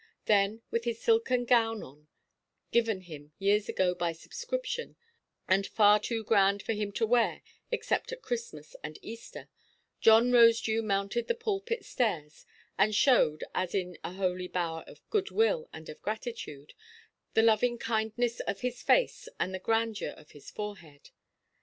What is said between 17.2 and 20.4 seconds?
the loving–kindness of his face and the grandeur of